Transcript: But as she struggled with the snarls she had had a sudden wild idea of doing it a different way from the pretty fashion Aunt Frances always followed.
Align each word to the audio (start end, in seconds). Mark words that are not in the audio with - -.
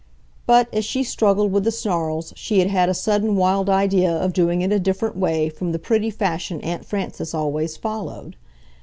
But 0.47 0.67
as 0.73 0.83
she 0.83 1.03
struggled 1.03 1.51
with 1.51 1.63
the 1.63 1.69
snarls 1.69 2.33
she 2.35 2.57
had 2.57 2.69
had 2.69 2.89
a 2.89 2.93
sudden 2.95 3.35
wild 3.35 3.69
idea 3.69 4.11
of 4.11 4.33
doing 4.33 4.63
it 4.63 4.71
a 4.71 4.79
different 4.79 5.15
way 5.15 5.47
from 5.47 5.73
the 5.73 5.77
pretty 5.77 6.09
fashion 6.09 6.59
Aunt 6.61 6.83
Frances 6.87 7.35
always 7.35 7.77
followed. 7.77 8.35